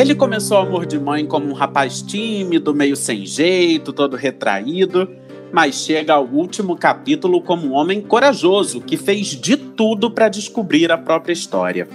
[0.00, 5.06] Ele começou Amor de Mãe como um rapaz tímido, meio sem jeito, todo retraído,
[5.52, 10.90] mas chega ao último capítulo como um homem corajoso que fez de tudo para descobrir
[10.90, 11.86] a própria história.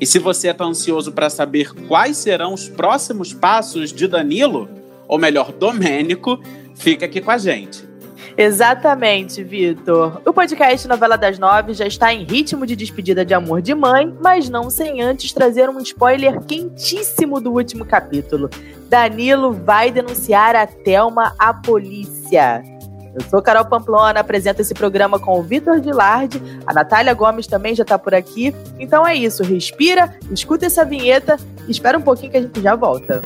[0.00, 4.66] E se você está ansioso para saber quais serão os próximos passos de Danilo,
[5.06, 6.40] ou melhor, Domênico,
[6.74, 7.91] fica aqui com a gente.
[8.36, 10.20] Exatamente, Vitor.
[10.24, 14.14] O podcast Novela das Nove já está em ritmo de despedida de amor de mãe,
[14.20, 18.48] mas não sem antes trazer um spoiler quentíssimo do último capítulo.
[18.88, 22.62] Danilo vai denunciar a Thelma à polícia.
[23.14, 27.74] Eu sou Carol Pamplona, apresento esse programa com o Vitor Gilardi, a Natália Gomes também
[27.74, 28.54] já está por aqui.
[28.78, 31.36] Então é isso, respira, escuta essa vinheta
[31.68, 33.20] e espera um pouquinho que a gente já volta.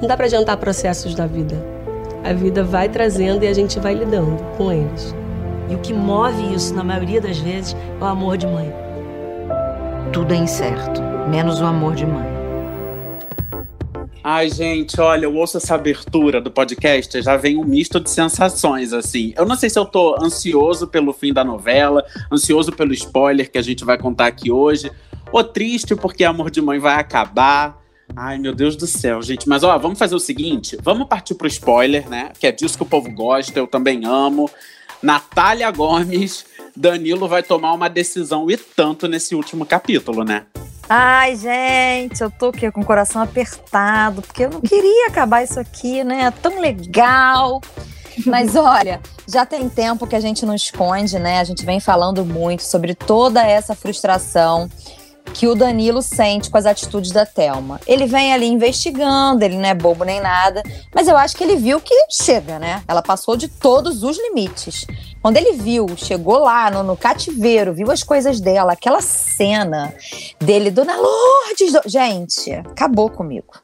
[0.00, 1.79] Não dá para adiantar processos da vida
[2.22, 5.14] a vida vai trazendo e a gente vai lidando com eles.
[5.68, 8.72] E o que move isso, na maioria das vezes, é o amor de mãe.
[10.12, 12.28] Tudo é incerto, menos o amor de mãe.
[14.22, 18.92] Ai, gente, olha, eu ouço essa abertura do podcast, já vem um misto de sensações,
[18.92, 19.32] assim.
[19.34, 23.56] Eu não sei se eu tô ansioso pelo fim da novela, ansioso pelo spoiler que
[23.56, 24.90] a gente vai contar aqui hoje,
[25.32, 27.79] ou triste porque Amor de Mãe vai acabar.
[28.16, 29.48] Ai, meu Deus do céu, gente.
[29.48, 32.30] Mas ó, vamos fazer o seguinte: vamos partir pro spoiler, né?
[32.38, 34.50] Que é disso que o povo gosta, eu também amo.
[35.02, 36.44] Natália Gomes,
[36.76, 40.44] Danilo vai tomar uma decisão e tanto nesse último capítulo, né?
[40.88, 45.58] Ai, gente, eu tô aqui com o coração apertado, porque eu não queria acabar isso
[45.60, 46.24] aqui, né?
[46.24, 47.60] É tão legal.
[48.26, 51.38] Mas olha, já tem tempo que a gente não esconde, né?
[51.38, 54.68] A gente vem falando muito sobre toda essa frustração
[55.32, 57.80] que o Danilo sente com as atitudes da Thelma.
[57.86, 60.62] Ele vem ali investigando, ele não é bobo nem nada,
[60.94, 62.82] mas eu acho que ele viu que chega, né?
[62.86, 64.86] Ela passou de todos os limites.
[65.22, 69.94] Quando ele viu, chegou lá no, no cativeiro, viu as coisas dela, aquela cena
[70.38, 71.82] dele, Dona Lourdes, do...
[71.86, 73.60] gente, acabou comigo.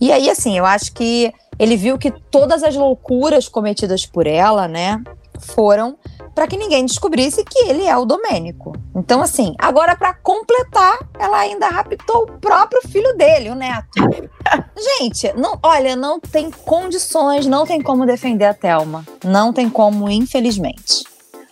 [0.00, 4.66] E aí, assim, eu acho que ele viu que todas as loucuras cometidas por ela,
[4.66, 5.00] né,
[5.38, 5.96] foram
[6.34, 8.72] para que ninguém descobrisse que ele é o Domênico.
[8.94, 13.88] Então, assim, agora para completar, ela ainda raptou o próprio filho dele, o neto.
[14.98, 19.04] Gente, não, olha, não tem condições, não tem como defender a Thelma.
[19.24, 21.04] Não tem como, infelizmente.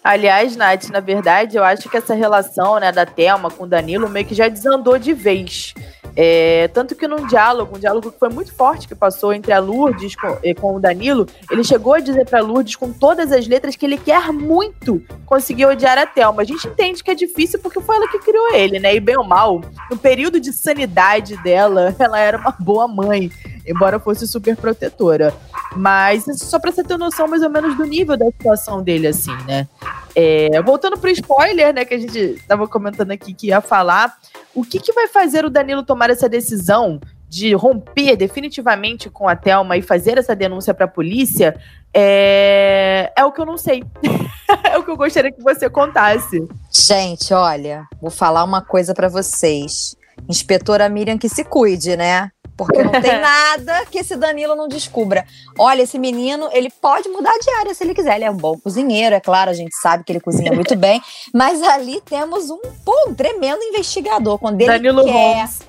[0.03, 4.09] Aliás, Nath, na verdade, eu acho que essa relação né, da Thelma com o Danilo
[4.09, 5.75] meio que já desandou de vez.
[6.17, 9.59] É, tanto que num diálogo, um diálogo que foi muito forte que passou entre a
[9.59, 13.77] Lourdes com, com o Danilo, ele chegou a dizer para Lourdes com todas as letras
[13.77, 16.43] que ele quer muito conseguir odiar a Thelma.
[16.43, 18.95] A gente entende que é difícil porque foi ela que criou ele, né?
[18.95, 19.61] E bem ou mal,
[19.91, 23.31] no período de sanidade dela, ela era uma boa mãe,
[23.67, 25.33] embora fosse super protetora.
[25.77, 29.37] Mas só pra você ter noção mais ou menos do nível da situação dele, assim,
[29.47, 29.69] né?
[30.15, 34.17] É, voltando pro spoiler, né, que a gente tava comentando aqui que ia falar,
[34.55, 39.37] o que, que vai fazer o Danilo tomar essa decisão de romper definitivamente com a
[39.37, 41.55] Thelma e fazer essa denúncia para a polícia
[41.95, 43.13] é...
[43.17, 43.85] é o que eu não sei.
[44.69, 46.45] é o que eu gostaria que você contasse.
[46.73, 49.97] Gente, olha, vou falar uma coisa para vocês.
[50.29, 52.31] Inspetora Miriam que se cuide, né?
[52.61, 55.25] Porque não tem nada que esse Danilo não descubra.
[55.59, 58.17] Olha, esse menino, ele pode mudar de área se ele quiser.
[58.17, 61.01] Ele é um bom cozinheiro, é claro, a gente sabe que ele cozinha muito bem.
[61.33, 64.39] Mas ali temos um, pô, um tremendo investigador.
[64.39, 65.13] Quando ele Danilo quer.
[65.13, 65.61] Holmes.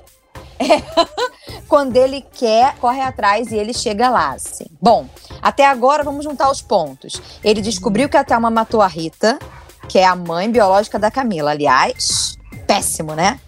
[0.58, 0.82] É,
[1.66, 4.66] quando ele quer, corre atrás e ele chega lá, assim.
[4.78, 5.06] Bom,
[5.40, 7.22] até agora vamos juntar os pontos.
[7.42, 9.38] Ele descobriu que a Thelma matou a Rita,
[9.88, 11.52] que é a mãe biológica da Camila.
[11.52, 12.36] Aliás,
[12.66, 13.40] péssimo, né?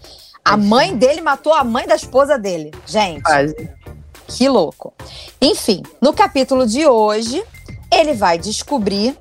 [0.45, 2.71] A mãe dele matou a mãe da esposa dele.
[2.85, 3.23] Gente.
[3.23, 3.69] Quase.
[4.27, 4.93] Que louco.
[5.41, 7.43] Enfim, no capítulo de hoje,
[7.91, 9.17] ele vai descobrir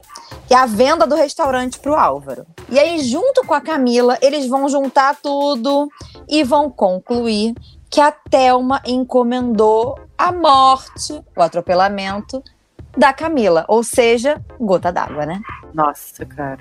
[0.47, 2.47] que é a venda do restaurante para o Álvaro.
[2.69, 5.89] E aí, junto com a Camila, eles vão juntar tudo
[6.29, 7.55] e vão concluir
[7.89, 12.43] que a Thelma encomendou a morte, o atropelamento
[12.97, 13.65] da Camila.
[13.69, 15.41] Ou seja, gota d'água, né?
[15.73, 16.61] Nossa, cara.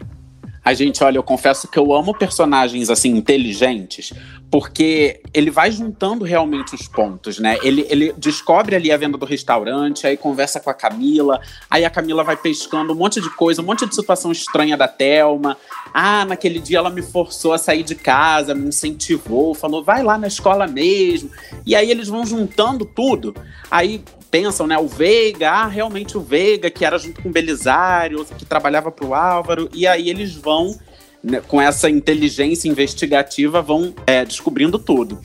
[0.64, 4.14] A gente, olha, eu confesso que eu amo personagens assim inteligentes,
[4.50, 7.58] porque ele vai juntando realmente os pontos, né?
[7.64, 11.90] Ele, ele descobre ali a venda do restaurante, aí conversa com a Camila, aí a
[11.90, 15.58] Camila vai pescando um monte de coisa, um monte de situação estranha da Telma.
[15.94, 20.18] Ah, naquele dia ela me forçou a sair de casa, me incentivou, falou, vai lá
[20.18, 21.30] na escola mesmo.
[21.66, 23.36] E aí eles vão juntando tudo.
[23.70, 24.80] Aí pensam, né?
[24.80, 29.06] O Veiga, ah, realmente o Veiga, que era junto com o Belisário, que trabalhava para
[29.06, 30.76] o Álvaro, e aí eles vão,
[31.24, 35.22] né, com essa inteligência investigativa, vão é, descobrindo tudo.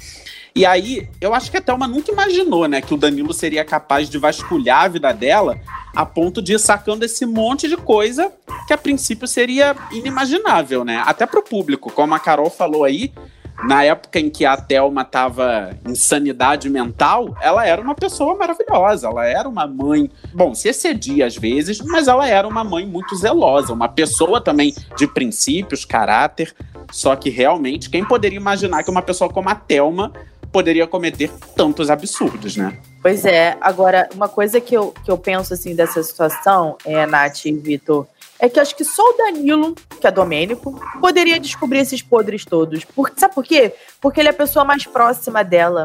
[0.55, 4.11] E aí, eu acho que a Thelma nunca imaginou, né, que o Danilo seria capaz
[4.11, 5.59] de vasculhar a vida dela
[5.97, 8.31] a ponto de ir sacando esse monte de coisa
[8.67, 11.03] que a princípio seria inimaginável, né?
[11.07, 13.11] Até para o público, como a Carol falou aí,
[13.65, 19.09] na época em que a Thelma estava em sanidade mental, ela era uma pessoa maravilhosa.
[19.09, 23.17] Ela era uma mãe, bom, se excedia às vezes, mas ela era uma mãe muito
[23.17, 26.55] zelosa, uma pessoa também de princípios, caráter.
[26.91, 30.13] Só que realmente, quem poderia imaginar que uma pessoa como a Thelma
[30.53, 32.79] poderia cometer tantos absurdos, né?
[33.03, 33.57] Pois é.
[33.61, 38.07] Agora, uma coisa que eu, que eu penso assim dessa situação, é, Nath e Vitor,
[38.39, 42.85] é que acho que só o Danilo, que é Domênico, poderia descobrir esses podres todos.
[42.85, 43.75] Por, sabe por quê?
[44.01, 45.85] Porque ele é a pessoa mais próxima dela.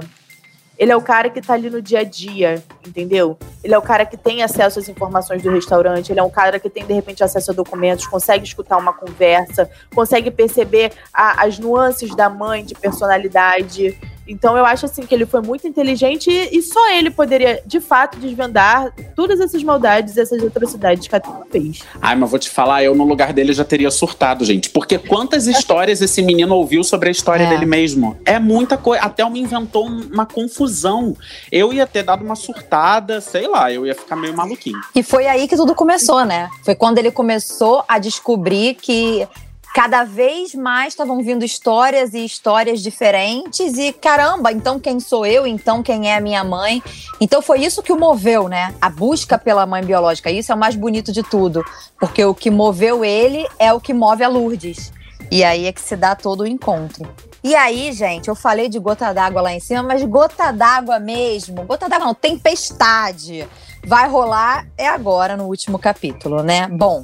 [0.77, 3.37] Ele é o cara que tá ali no dia a dia, entendeu?
[3.63, 6.59] Ele é o cara que tem acesso às informações do restaurante, ele é um cara
[6.59, 11.59] que tem, de repente, acesso a documentos, consegue escutar uma conversa, consegue perceber a, as
[11.59, 13.97] nuances da mãe de personalidade.
[14.27, 17.79] Então eu acho assim que ele foi muito inteligente e, e só ele poderia, de
[17.79, 21.79] fato, desvendar todas essas maldades, essas atrocidades que a Thelma fez.
[22.01, 24.69] Ai, mas vou te falar, eu no lugar dele já teria surtado, gente.
[24.69, 27.49] Porque quantas histórias esse menino ouviu sobre a história É.
[27.49, 28.17] dele mesmo?
[28.25, 29.03] É muita coisa.
[29.03, 31.15] Até me inventou uma confusão.
[31.51, 34.79] Eu ia ter dado uma surtada, sei lá, eu ia ficar meio maluquinho.
[34.95, 36.49] E foi aí que tudo começou, né?
[36.63, 39.27] Foi quando ele começou a descobrir que
[39.73, 45.47] cada vez mais estavam vindo histórias e histórias diferentes e caramba, então quem sou eu?
[45.47, 46.81] Então quem é a minha mãe?
[47.19, 48.75] Então foi isso que o moveu, né?
[48.79, 50.29] A busca pela mãe biológica.
[50.29, 51.65] Isso é o mais bonito de tudo,
[51.99, 54.93] porque o que moveu ele é o que move a Lourdes.
[55.31, 57.09] E aí é que se dá todo o encontro.
[57.43, 61.63] E aí, gente, eu falei de gota d'água lá em cima, mas gota d'água mesmo,
[61.63, 63.47] gota d'água não, tempestade.
[63.85, 66.67] Vai rolar é agora no último capítulo, né?
[66.67, 67.03] Bom,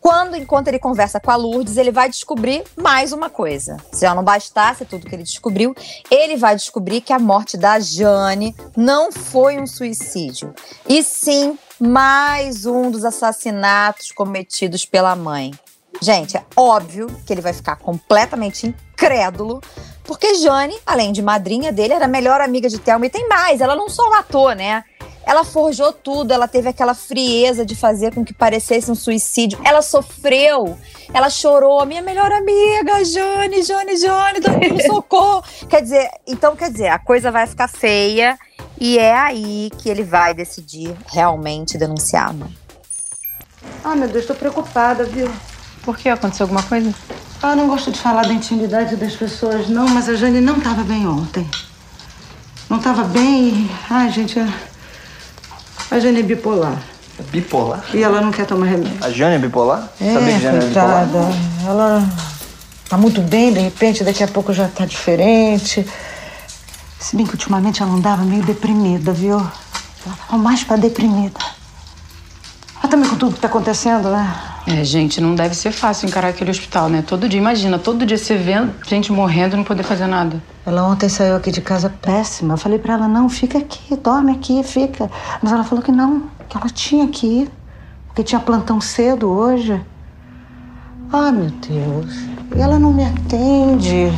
[0.00, 3.76] quando, enquanto ele conversa com a Lourdes, ele vai descobrir mais uma coisa.
[3.92, 5.74] Se já não bastasse tudo que ele descobriu,
[6.10, 10.54] ele vai descobrir que a morte da Jane não foi um suicídio,
[10.88, 15.52] e sim mais um dos assassinatos cometidos pela mãe.
[16.00, 19.60] Gente, é óbvio que ele vai ficar completamente incrédulo,
[20.04, 23.06] porque Jane, além de madrinha dele, era a melhor amiga de Thelma.
[23.06, 24.82] E tem mais, ela não só matou, né?
[25.30, 29.60] Ela forjou tudo, ela teve aquela frieza de fazer com que parecesse um suicídio.
[29.64, 30.76] Ela sofreu,
[31.14, 31.86] ela chorou.
[31.86, 35.44] Minha melhor amiga, Jane, Jane, Jane, Danilo, socorro.
[35.68, 38.36] quer dizer, então, quer dizer, a coisa vai ficar feia
[38.76, 42.58] e é aí que ele vai decidir realmente denunciar a mãe.
[43.84, 45.30] Ah, meu Deus, tô preocupada, viu?
[45.84, 46.08] Por que?
[46.08, 46.92] Aconteceu alguma coisa?
[47.40, 50.82] Ah, não gosto de falar da intimidade das pessoas, não, mas a Jane não tava
[50.82, 51.48] bem ontem.
[52.68, 53.48] Não tava bem.
[53.48, 54.48] e- Ai, gente, a,
[55.90, 56.78] a Jane é bipolar.
[57.30, 57.84] Bipolar?
[57.92, 58.96] E ela não quer tomar remédio.
[59.02, 59.88] A Jane é bipolar?
[60.00, 61.06] É, Sabia que Jane é bipolar?
[61.08, 61.34] coitada.
[61.66, 62.08] Ela
[62.88, 65.86] tá muito bem, de repente, daqui a pouco já tá diferente.
[66.98, 69.38] Se bem que ultimamente ela andava meio deprimida, viu?
[69.38, 71.38] Ela tava mais pra deprimida.
[72.82, 74.34] Mas também com tudo que tá acontecendo, né?
[74.66, 77.02] É, gente, não deve ser fácil encarar aquele hospital, né?
[77.06, 80.40] Todo dia, imagina, todo dia você vendo gente morrendo e não poder fazer nada.
[80.66, 82.54] Ela ontem saiu aqui de casa péssima.
[82.54, 85.10] Eu falei pra ela, não, fica aqui, dorme aqui, fica.
[85.42, 87.50] Mas ela falou que não, que ela tinha que ir.
[88.06, 89.80] Porque tinha plantão cedo hoje.
[91.12, 92.14] Ai, meu Deus.
[92.54, 94.12] E ela não me atende.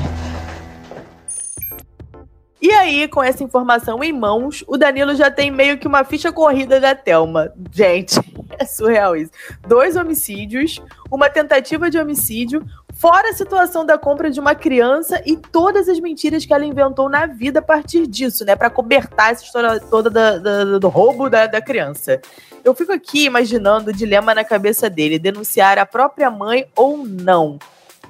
[2.61, 6.33] E aí, com essa informação em mãos, o Danilo já tem meio que uma ficha
[6.33, 7.53] corrida da Thelma.
[7.73, 8.21] Gente,
[8.63, 9.31] é surreal isso.
[9.67, 10.81] Dois homicídios,
[11.11, 12.65] uma tentativa de homicídio,
[12.95, 17.09] fora a situação da compra de uma criança e todas as mentiras que ela inventou
[17.09, 18.55] na vida a partir disso, né?
[18.57, 22.21] Pra cobertar essa história toda da- da- do roubo da, da criança.
[22.65, 27.59] Eu fico aqui imaginando o dilema na cabeça dele: denunciar a própria mãe ou não.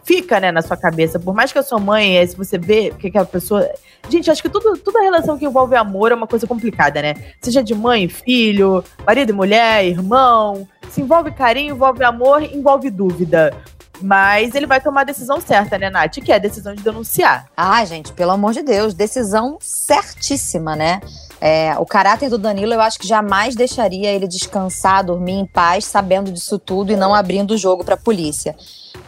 [0.05, 1.19] Fica, né, na sua cabeça.
[1.19, 3.69] Por mais que a sua mãe, se você vê que aquela pessoa.
[4.09, 7.15] Gente, acho que tudo, toda relação que envolve amor é uma coisa complicada, né?
[7.41, 10.67] Seja de mãe, filho, marido e mulher, irmão.
[10.91, 13.57] Se envolve carinho, envolve amor, envolve dúvida.
[14.01, 16.15] Mas ele vai tomar a decisão certa, né, Nath?
[16.15, 17.47] Que é a decisão de denunciar.
[17.57, 21.01] Ah, gente, pelo amor de Deus, decisão certíssima, né?
[21.45, 25.85] É, o caráter do Danilo, eu acho que jamais deixaria ele descansar, dormir em paz,
[25.85, 28.55] sabendo disso tudo e não abrindo o jogo para a polícia.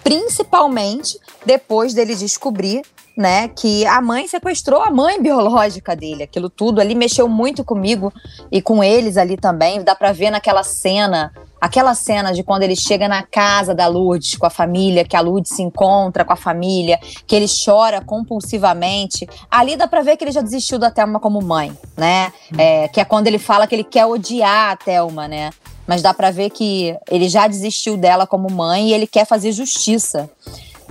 [0.02, 2.82] Principalmente depois dele descobrir,
[3.16, 6.24] né, que a mãe sequestrou a mãe biológica dele.
[6.24, 8.12] Aquilo tudo ali mexeu muito comigo
[8.50, 9.84] e com eles ali também.
[9.84, 11.32] Dá para ver naquela cena
[11.64, 15.20] Aquela cena de quando ele chega na casa da Lourdes com a família, que a
[15.22, 19.26] Lourdes se encontra com a família, que ele chora compulsivamente.
[19.50, 22.30] Ali dá pra ver que ele já desistiu da Thelma como mãe, né?
[22.58, 25.52] É, que é quando ele fala que ele quer odiar a Thelma, né?
[25.86, 29.50] Mas dá pra ver que ele já desistiu dela como mãe e ele quer fazer
[29.50, 30.28] justiça.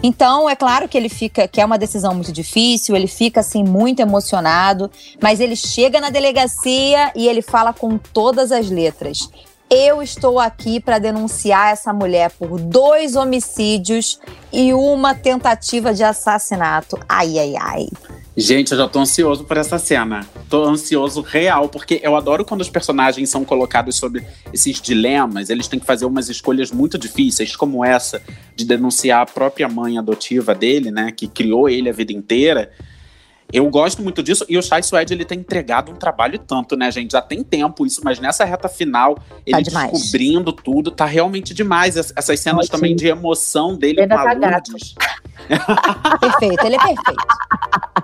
[0.01, 3.63] Então, é claro que ele fica, que é uma decisão muito difícil, ele fica assim
[3.63, 4.89] muito emocionado,
[5.21, 9.29] mas ele chega na delegacia e ele fala com todas as letras.
[9.69, 14.19] Eu estou aqui para denunciar essa mulher por dois homicídios
[14.51, 16.99] e uma tentativa de assassinato.
[17.09, 17.87] Ai, ai, ai.
[18.35, 20.25] Gente, eu já tô ansioso por essa cena.
[20.49, 25.49] Tô ansioso real, porque eu adoro quando os personagens são colocados sob esses dilemas.
[25.49, 28.21] Eles têm que fazer umas escolhas muito difíceis, como essa
[28.55, 31.11] de denunciar a própria mãe adotiva dele, né?
[31.11, 32.71] Que criou ele a vida inteira.
[33.51, 34.45] Eu gosto muito disso.
[34.49, 37.11] E o Chai Suede, ele tem entregado um trabalho tanto, né, gente?
[37.11, 39.91] Já tem tempo isso, mas nessa reta final, ele demais.
[39.91, 41.95] descobrindo tudo, tá realmente demais.
[41.97, 42.71] Es- Essas cenas Sim.
[42.71, 44.49] também de emoção dele Ainda com a tá.
[44.49, 44.95] Lourdes.
[46.19, 47.23] Perfeito, ele é perfeito.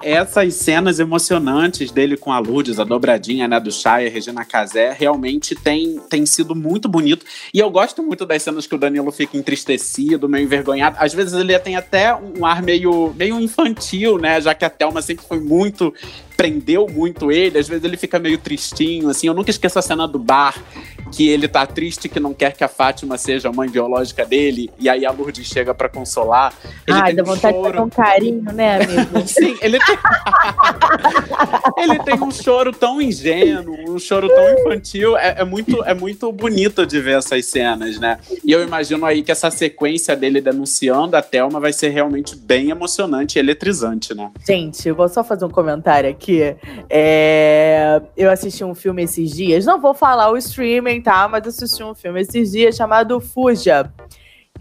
[0.02, 4.96] Essas cenas emocionantes dele com a Lourdes, a dobradinha, né, do Chay, a Regina Casé,
[4.98, 7.26] realmente tem, tem sido muito bonito.
[7.54, 10.96] E eu gosto muito das cenas que o Danilo fica entristecido, meio envergonhado.
[11.00, 15.02] Às vezes ele tem até um ar meio, meio infantil, né, já que a Thelma
[15.02, 15.94] sempre foi muito
[16.40, 19.28] prendeu muito ele, às vezes ele fica meio tristinho, assim.
[19.28, 20.56] Eu nunca esqueço a cena do bar,
[21.12, 24.70] que ele tá triste que não quer que a Fátima seja a mãe biológica dele,
[24.80, 26.54] e aí a Lourdes chega pra consolar.
[26.88, 27.74] Ele Ai, tem dá um vontade de choro.
[27.74, 29.24] fazer um carinho, né, amigo?
[29.28, 29.98] Sim, ele tem.
[31.78, 35.18] ele tem um choro tão ingênuo, um choro tão infantil.
[35.18, 38.20] É, é muito, é muito bonito de ver essas cenas, né?
[38.44, 42.70] E eu imagino aí que essa sequência dele denunciando a Thelma vai ser realmente bem
[42.70, 44.32] emocionante e eletrizante, né?
[44.46, 46.56] Gente, eu vou só fazer um comentário aqui.
[46.90, 51.28] É, Eu assisti um filme esses dias, não vou falar o streaming, tá?
[51.28, 53.92] Mas assisti um filme esses dias chamado Fuja.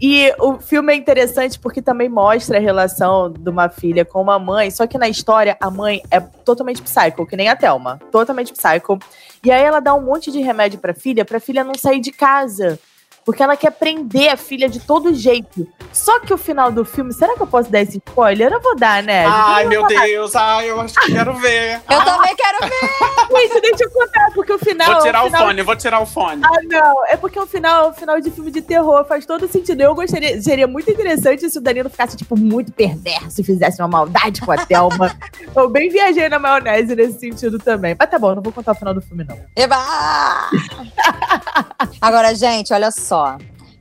[0.01, 4.39] E o filme é interessante porque também mostra a relação de uma filha com uma
[4.39, 7.99] mãe, só que na história a mãe é totalmente psycho, que nem a Thelma.
[8.09, 8.97] Totalmente psycho.
[9.43, 12.13] E aí ela dá um monte de remédio pra filha, pra filha não sair de
[12.13, 12.79] casa.
[13.25, 15.67] Porque ela quer prender a filha de todo jeito.
[15.91, 18.51] Só que o final do filme, será que eu posso dar esse spoiler?
[18.51, 19.25] Eu vou dar, né?
[19.25, 19.87] Ai, Eu meu.
[19.87, 21.81] Deus, ai, eu acho que quero ver.
[21.89, 22.79] Eu também quero ver.
[23.49, 24.93] Gente, deixa eu contar, porque o final.
[24.93, 25.45] Vou tirar o final...
[25.45, 26.41] fone, vou tirar o fone.
[26.43, 27.05] Ah, não.
[27.07, 29.81] É porque o final, o final de filme de terror faz todo sentido.
[29.81, 33.87] Eu gostaria, seria muito interessante se o Danilo ficasse, tipo, muito perverso e fizesse uma
[33.87, 35.15] maldade com a Thelma.
[35.55, 37.95] eu bem viajei na maionese nesse sentido também.
[37.97, 39.37] Mas tá bom, não vou contar o final do filme, não.
[39.55, 39.77] Eba!
[42.01, 43.37] Agora, gente, olha só.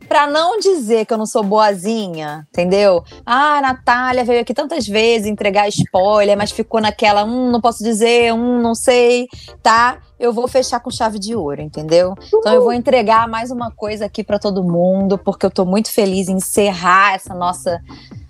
[0.09, 3.05] Pra não dizer que eu não sou boazinha, entendeu?
[3.27, 7.85] Ah, a Natália veio aqui tantas vezes entregar spoiler, mas ficou naquela, hum, não posso
[7.85, 9.29] dizer, hum, não sei,
[9.63, 9.99] tá?
[10.19, 12.15] Eu vou fechar com chave de ouro, entendeu?
[12.35, 15.93] Então eu vou entregar mais uma coisa aqui pra todo mundo, porque eu tô muito
[15.93, 17.79] feliz em encerrar essa nossa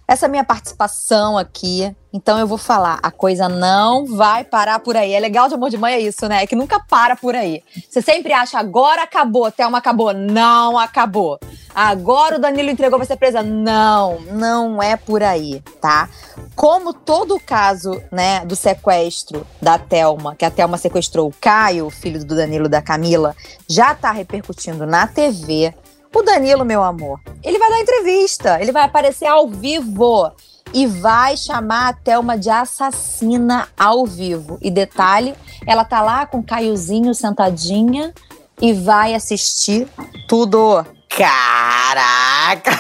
[0.09, 1.95] essa minha participação aqui.
[2.11, 5.13] Então eu vou falar, a coisa não vai parar por aí.
[5.13, 6.43] É legal de amor de mãe é isso, né?
[6.43, 7.63] É que nunca para por aí.
[7.87, 10.15] Você sempre acha, agora acabou, Thelma acabou.
[10.15, 11.39] Não acabou.
[11.75, 13.43] Agora o Danilo entregou, vai ser presa.
[13.43, 16.09] Não, não é por aí, tá?
[16.57, 21.91] Como todo o caso, né, do sequestro da Thelma, que a Thelma sequestrou o Caio,
[21.91, 23.37] filho do Danilo da Camila,
[23.69, 25.75] já tá repercutindo na TV.
[26.15, 30.33] O Danilo, meu amor, ele vai dar entrevista, ele vai aparecer ao vivo
[30.73, 34.59] e vai chamar a Thelma de assassina ao vivo.
[34.61, 35.35] E detalhe,
[35.67, 38.13] ela tá lá com o Caiozinho sentadinha
[38.61, 39.87] e vai assistir
[40.27, 40.85] tudo.
[41.09, 42.73] Caraca!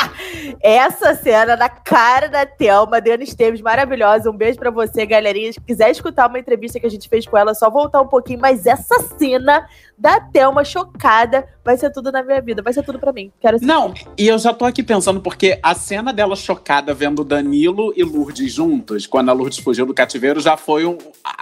[0.60, 4.30] Essa cena na cara da Thelma, Adriana Esteves, maravilhosa.
[4.30, 5.52] Um beijo pra você, galerinha.
[5.52, 8.08] Se quiser escutar uma entrevista que a gente fez com ela, é só voltar um
[8.08, 8.40] pouquinho.
[8.40, 12.62] Mas essa cena da Thelma chocada vai ser tudo na minha vida.
[12.62, 13.32] Vai ser tudo pra mim.
[13.40, 13.72] Quero assistir.
[13.72, 18.02] Não, e eu já tô aqui pensando, porque a cena dela chocada vendo Danilo e
[18.02, 20.98] Lourdes juntos, quando a Lourdes fugiu do cativeiro, já foi um,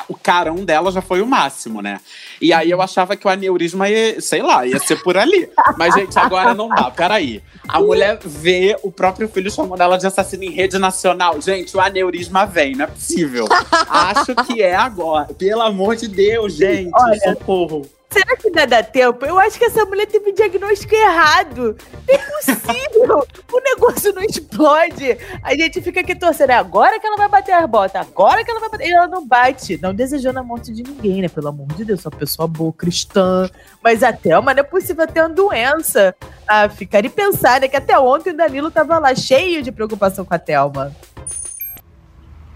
[0.08, 2.00] o carão dela já foi o máximo, né?
[2.40, 5.50] E aí eu achava que o aneurisma ia, sei lá, ia ser por ali.
[5.76, 7.42] Mas, gente, agora não dá, peraí.
[7.66, 11.40] A mulher vê o próprio filho chamando ela de assassina em rede nacional.
[11.40, 13.46] Gente, o aneurisma vem, não é possível.
[13.88, 15.32] Acho que é agora.
[15.34, 16.90] Pelo amor de Deus, gente.
[16.94, 17.82] Olha, socorro.
[18.12, 19.24] Será que ainda dá tempo?
[19.24, 21.76] Eu acho que essa mulher teve um diagnóstico errado.
[22.06, 23.26] É possível.
[23.50, 25.16] o negócio não explode.
[25.42, 26.50] A gente fica aqui torcendo.
[26.50, 28.06] É agora que ela vai bater as botas.
[28.06, 28.88] Agora que ela vai bater.
[28.88, 29.78] E ela não bate.
[29.80, 31.28] Não desejando a morte de ninguém, né?
[31.28, 32.04] Pelo amor de Deus.
[32.04, 33.48] Uma pessoa boa, cristã.
[33.82, 36.14] Mas a Thelma não é possível ter uma doença.
[36.46, 37.68] Ah, ficar e pensar, né?
[37.68, 40.94] Que até ontem o Danilo tava lá cheio de preocupação com a Thelma.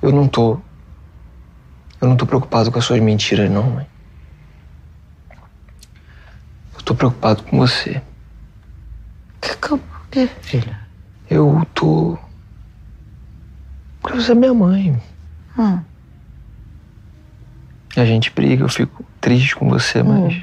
[0.03, 0.59] Eu não tô.
[1.99, 3.96] Eu não tô preocupado com as suas mentiras, não, mãe.
[6.87, 8.01] Tô preocupado com você.
[9.41, 10.79] Por quê, filha?
[11.29, 12.17] Eu tô.
[14.01, 15.03] Porque você é minha mãe.
[15.59, 15.81] Hum.
[17.97, 20.41] A gente briga, eu fico triste com você, mas.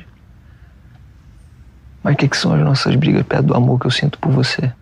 [2.03, 4.33] Mas o que, que são as nossas brigas perto do amor que eu sinto por
[4.33, 4.73] você?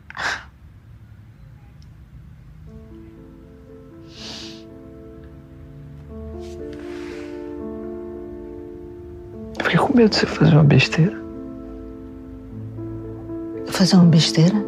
[9.59, 11.30] Eu fiquei com medo de você fazer uma besteira.
[13.81, 14.63] Fazer uma besteira?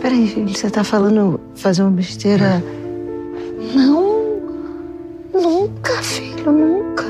[0.00, 2.60] Peraí, filho, você tá falando fazer uma besteira?
[3.72, 4.40] Não,
[5.32, 7.04] nunca, filho, nunca.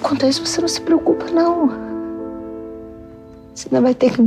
[0.00, 1.68] Quanto a isso, você não se preocupa, não.
[3.54, 4.22] Você ainda vai ter que.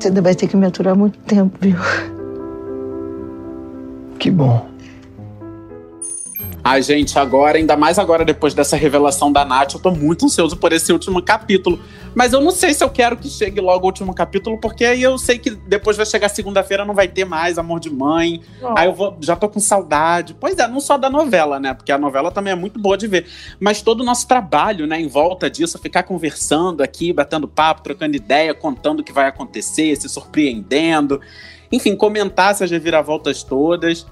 [0.00, 1.78] Você ainda vai ter que me aturar muito tempo, viu?
[4.18, 4.75] Que bom.
[6.68, 10.56] Ai, gente, agora, ainda mais agora, depois dessa revelação da Nath, eu tô muito ansioso
[10.56, 11.78] por esse último capítulo.
[12.12, 15.00] Mas eu não sei se eu quero que chegue logo o último capítulo, porque aí
[15.00, 18.42] eu sei que depois vai chegar segunda-feira, não vai ter mais Amor de Mãe.
[18.60, 18.76] Oh.
[18.76, 20.34] Aí eu vou, já tô com saudade.
[20.40, 21.72] Pois é, não só da novela, né?
[21.72, 23.28] Porque a novela também é muito boa de ver.
[23.60, 28.16] Mas todo o nosso trabalho, né, em volta disso, ficar conversando aqui, batendo papo, trocando
[28.16, 31.20] ideia, contando o que vai acontecer, se surpreendendo.
[31.70, 34.04] Enfim, comentar essas reviravoltas todas.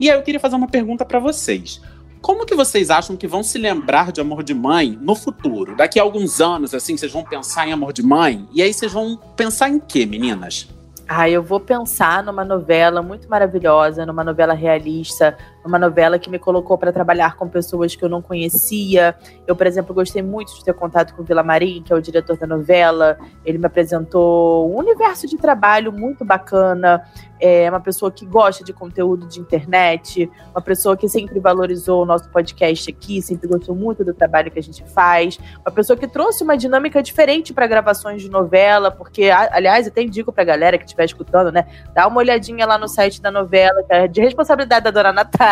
[0.00, 1.80] E aí eu queria fazer uma pergunta para vocês.
[2.20, 5.74] Como que vocês acham que vão se lembrar de Amor de Mãe no futuro?
[5.74, 8.46] Daqui a alguns anos, assim, vocês vão pensar em Amor de Mãe?
[8.52, 10.68] E aí vocês vão pensar em quê, meninas?
[11.08, 16.38] Ah, eu vou pensar numa novela muito maravilhosa, numa novela realista, numa novela que me
[16.38, 19.14] colocou para trabalhar com pessoas que eu não conhecia.
[19.46, 22.00] Eu, por exemplo, gostei muito de ter contato com o Vila Marim, que é o
[22.00, 23.18] diretor da novela.
[23.44, 27.02] Ele me apresentou um universo de trabalho muito bacana.
[27.40, 32.06] É uma pessoa que gosta de conteúdo de internet, uma pessoa que sempre valorizou o
[32.06, 36.06] nosso podcast aqui, sempre gostou muito do trabalho que a gente faz, uma pessoa que
[36.06, 40.84] trouxe uma dinâmica diferente para gravações de novela, porque, aliás, até indico para galera que
[40.84, 44.84] estiver escutando, né, dá uma olhadinha lá no site da novela, que é de responsabilidade
[44.84, 45.49] da dona Natália,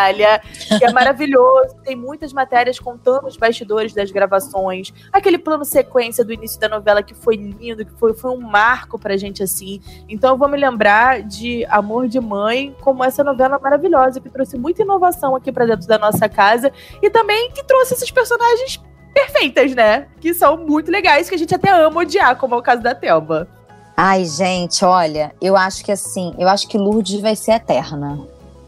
[0.79, 6.33] que é maravilhoso, tem muitas matérias contando os bastidores das gravações, aquele plano sequência do
[6.33, 9.81] início da novela que foi lindo, que foi, foi um marco pra gente assim.
[10.09, 14.57] Então eu vou me lembrar de Amor de Mãe, como essa novela maravilhosa que trouxe
[14.59, 18.81] muita inovação aqui para dentro da nossa casa e também que trouxe esses personagens
[19.13, 20.07] perfeitas, né?
[20.21, 22.95] Que são muito legais, que a gente até ama odiar, como é o caso da
[22.95, 23.49] Thelma.
[23.97, 28.21] Ai, gente, olha, eu acho que assim, eu acho que Lourdes vai ser eterna.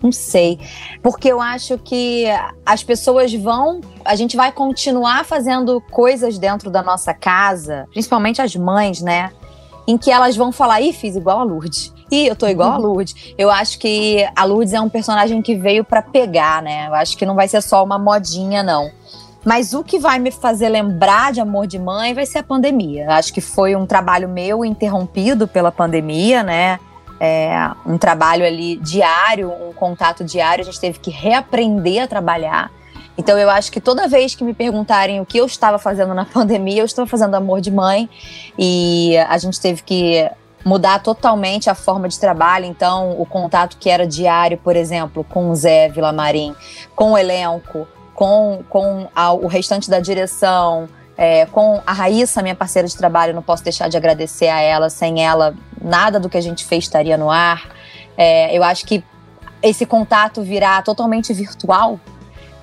[0.03, 0.59] Não sei.
[1.03, 2.25] Porque eu acho que
[2.65, 3.81] as pessoas vão.
[4.05, 9.31] A gente vai continuar fazendo coisas dentro da nossa casa, principalmente as mães, né?
[9.87, 11.93] Em que elas vão falar, ih, fiz igual a Lourdes.
[12.11, 13.35] Ih, eu tô igual a Lourdes.
[13.37, 16.89] Eu acho que a Lourdes é um personagem que veio para pegar, né?
[16.89, 18.91] Eu acho que não vai ser só uma modinha, não.
[19.45, 23.09] Mas o que vai me fazer lembrar de Amor de Mãe vai ser a pandemia.
[23.11, 26.79] Acho que foi um trabalho meu interrompido pela pandemia, né?
[27.23, 32.73] É, um trabalho ali diário, um contato diário, a gente teve que reaprender a trabalhar.
[33.19, 36.25] Então eu acho que toda vez que me perguntarem o que eu estava fazendo na
[36.27, 38.09] pandemia, eu estava fazendo amor de mãe
[38.59, 40.31] e a gente teve que
[40.65, 42.65] mudar totalmente a forma de trabalho.
[42.65, 46.55] Então o contato que era diário, por exemplo, com o Zé Vilamarim,
[46.97, 52.55] com o elenco, com, com a, o restante da direção, é, com a Raíssa, minha
[52.55, 54.89] parceira de trabalho, não posso deixar de agradecer a ela.
[54.89, 57.69] Sem ela, nada do que a gente fez estaria no ar.
[58.17, 59.03] É, eu acho que
[59.63, 62.01] esse contato virar totalmente virtual,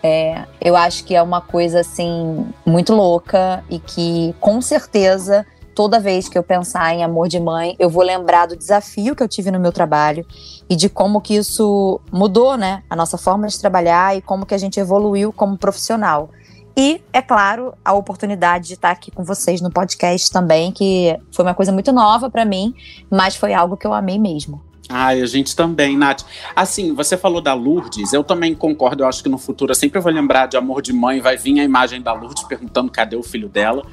[0.02, 5.46] é, eu acho que é uma coisa assim muito louca e que com certeza
[5.78, 9.22] toda vez que eu pensar em amor de mãe, eu vou lembrar do desafio que
[9.22, 10.26] eu tive no meu trabalho
[10.68, 14.56] e de como que isso mudou, né, a nossa forma de trabalhar e como que
[14.56, 16.32] a gente evoluiu como profissional.
[16.78, 21.44] E, é claro, a oportunidade de estar aqui com vocês no podcast também, que foi
[21.44, 22.76] uma coisa muito nova para mim,
[23.10, 24.62] mas foi algo que eu amei mesmo.
[24.88, 26.24] Ai, a gente também, Nath.
[26.56, 30.00] Assim, você falou da Lourdes, eu também concordo, eu acho que no futuro eu sempre
[30.00, 33.24] vou lembrar de Amor de Mãe, vai vir a imagem da Lourdes perguntando cadê o
[33.24, 33.84] filho dela.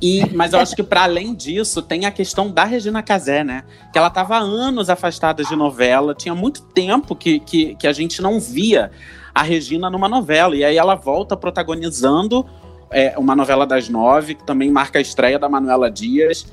[0.00, 3.62] E, mas eu acho que para além disso, tem a questão da Regina Casé, né?
[3.92, 8.20] Que ela estava anos afastada de novela, tinha muito tempo que, que, que a gente
[8.20, 8.90] não via
[9.34, 10.56] a Regina numa novela.
[10.56, 12.46] E aí ela volta protagonizando
[12.90, 16.46] é, uma novela das nove, que também marca a estreia da Manuela Dias.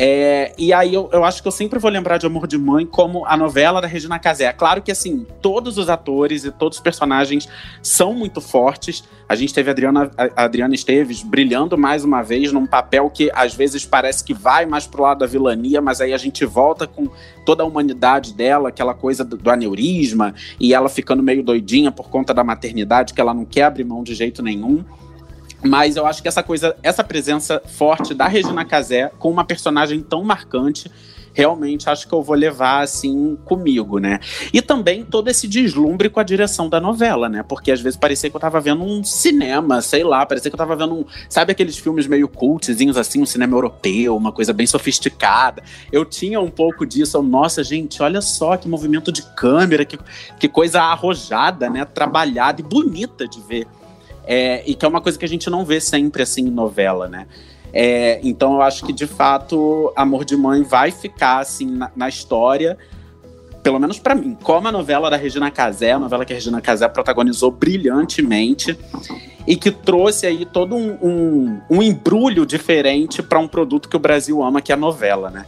[0.00, 2.86] É, e aí eu, eu, acho que eu sempre vou lembrar de Amor de Mãe
[2.86, 4.52] como a novela da Regina Casé.
[4.52, 7.48] Claro que assim, todos os atores e todos os personagens
[7.82, 9.02] são muito fortes.
[9.28, 13.28] A gente teve a Adriana, a Adriana Esteves brilhando mais uma vez num papel que
[13.34, 16.86] às vezes parece que vai mais pro lado da vilania, mas aí a gente volta
[16.86, 17.08] com
[17.44, 22.08] toda a humanidade dela, aquela coisa do, do aneurisma, e ela ficando meio doidinha por
[22.08, 24.84] conta da maternidade, que ela não quer abrir mão de jeito nenhum.
[25.62, 30.00] Mas eu acho que essa coisa, essa presença forte da Regina Casé com uma personagem
[30.00, 30.90] tão marcante,
[31.38, 34.18] realmente acho que eu vou levar assim comigo, né?
[34.52, 37.44] E também todo esse deslumbre com a direção da novela, né?
[37.44, 40.58] Porque às vezes parecia que eu tava vendo um cinema, sei lá, parecia que eu
[40.58, 44.66] tava vendo um, sabe aqueles filmes meio cultzinhos assim, um cinema europeu, uma coisa bem
[44.66, 45.62] sofisticada.
[45.92, 49.96] Eu tinha um pouco disso, eu, nossa, gente, olha só que movimento de câmera, que,
[50.40, 51.84] que coisa arrojada, né?
[51.84, 53.66] Trabalhada e bonita de ver.
[54.30, 57.08] É, e que é uma coisa que a gente não vê sempre assim em novela,
[57.08, 57.26] né?
[57.72, 62.08] É, então eu acho que de fato Amor de Mãe vai ficar assim na, na
[62.10, 62.76] história,
[63.62, 66.60] pelo menos para mim, como a novela da Regina Casé, a novela que a Regina
[66.60, 68.78] Casé protagonizou brilhantemente
[69.46, 73.98] e que trouxe aí todo um, um, um embrulho diferente para um produto que o
[73.98, 75.46] Brasil ama, que é a novela, né?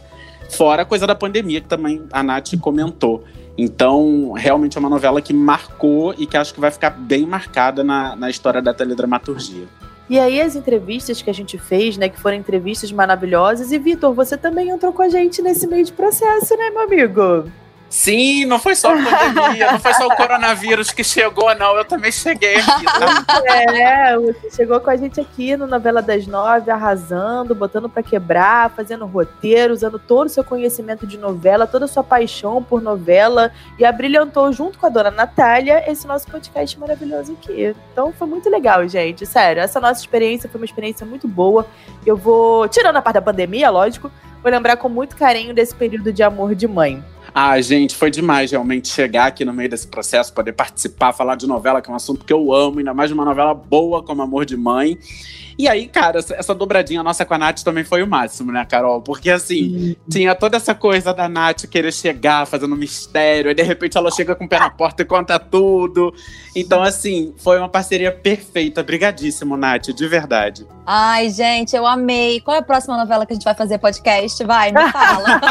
[0.49, 3.23] Fora a coisa da pandemia, que também a Nath comentou.
[3.57, 7.83] Então, realmente é uma novela que marcou e que acho que vai ficar bem marcada
[7.83, 9.67] na, na história da teledramaturgia.
[10.09, 13.71] E aí as entrevistas que a gente fez, né, que foram entrevistas maravilhosas.
[13.71, 17.49] E Vitor, você também entrou com a gente nesse meio de processo, né, meu amigo?
[17.91, 21.75] Sim, não foi só a pandemia, não foi só o coronavírus que chegou, não.
[21.75, 22.85] Eu também cheguei aqui.
[22.85, 23.41] Tá?
[23.45, 28.69] É, você chegou com a gente aqui no Novela das Nove, arrasando, botando para quebrar,
[28.71, 33.51] fazendo roteiro, usando todo o seu conhecimento de novela, toda a sua paixão por novela
[33.77, 37.75] e abrilhantou junto com a dona Natália esse nosso podcast maravilhoso aqui.
[37.91, 39.25] Então foi muito legal, gente.
[39.25, 41.67] Sério, essa nossa experiência foi uma experiência muito boa.
[42.05, 44.09] Eu vou, tirando a parte da pandemia, lógico,
[44.41, 47.03] vou lembrar com muito carinho desse período de amor de mãe.
[47.33, 51.47] Ah, gente, foi demais realmente chegar aqui no meio desse processo, poder participar, falar de
[51.47, 54.21] novela, que é um assunto que eu amo, ainda mais de uma novela boa como
[54.21, 54.97] Amor de Mãe.
[55.57, 59.01] E aí, cara, essa dobradinha nossa com a Nath também foi o máximo, né, Carol?
[59.01, 63.97] Porque assim, tinha toda essa coisa da Nath querer chegar fazendo mistério, e de repente
[63.97, 66.13] ela chega com o pé na porta e conta tudo.
[66.55, 68.81] Então, assim, foi uma parceria perfeita.
[68.81, 70.65] Brigadíssimo, Nath, de verdade.
[70.85, 72.41] Ai, gente, eu amei.
[72.41, 74.43] Qual é a próxima novela que a gente vai fazer podcast?
[74.43, 75.41] Vai, me fala.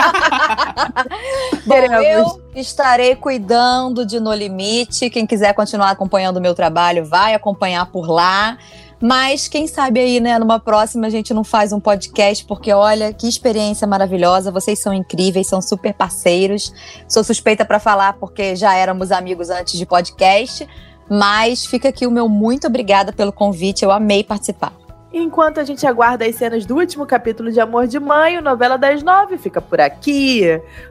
[1.70, 5.08] Bom, eu estarei cuidando de No Limite.
[5.10, 8.58] Quem quiser continuar acompanhando o meu trabalho, vai acompanhar por lá.
[9.00, 13.12] Mas quem sabe aí, né, numa próxima a gente não faz um podcast, porque olha
[13.14, 14.52] que experiência maravilhosa.
[14.52, 16.72] Vocês são incríveis, são super parceiros.
[17.08, 20.68] Sou suspeita para falar porque já éramos amigos antes de podcast.
[21.08, 23.84] Mas fica aqui o meu muito obrigada pelo convite.
[23.84, 24.79] Eu amei participar.
[25.12, 28.78] Enquanto a gente aguarda as cenas do último capítulo de Amor de Mãe, o Novela
[28.78, 30.42] das Nove fica por aqui.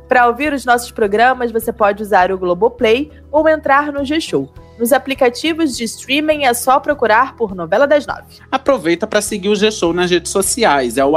[0.10, 4.52] Para ouvir os nossos programas, você pode usar o Globoplay ou entrar no G-Show.
[4.78, 8.40] Nos aplicativos de streaming é só procurar por Novela das Nove.
[8.52, 11.14] Aproveita para seguir o G-Show nas redes sociais, é o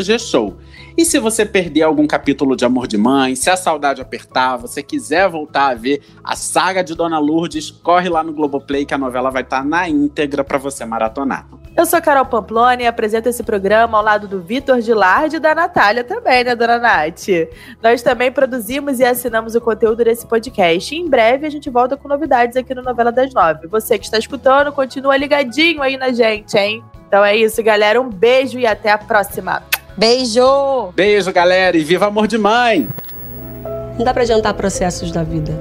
[0.00, 0.56] G-Show.
[0.96, 4.84] E se você perder algum capítulo de Amor de Mãe, se a saudade apertar, você
[4.84, 8.98] quiser voltar a ver a saga de Dona Lourdes, corre lá no Globoplay que a
[8.98, 11.48] novela vai estar tá na íntegra para você maratonar.
[11.76, 15.54] Eu sou Carol Pamploni e apresento esse programa ao lado do Vitor Gilardi e da
[15.54, 17.28] Natália também, né, dona Nath?
[17.82, 20.94] Nós também produzimos e assinamos o conteúdo desse podcast.
[20.94, 23.66] E em breve a gente volta com novidades aqui no Novela das Nove.
[23.66, 26.82] Você que está escutando, continua ligadinho aí na gente, hein?
[27.06, 28.00] Então é isso, galera.
[28.00, 29.62] Um beijo e até a próxima.
[29.98, 30.92] Beijo!
[30.94, 32.88] Beijo, galera, e viva amor de mãe!
[33.98, 35.52] Não dá para adiantar processos da vida.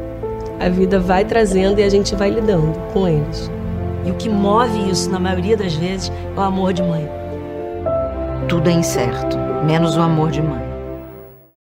[0.62, 3.51] A vida vai trazendo e a gente vai lidando com eles.
[4.06, 7.10] E o que move isso, na maioria das vezes, é o amor de mãe.
[8.48, 10.75] Tudo é incerto, menos o amor de mãe.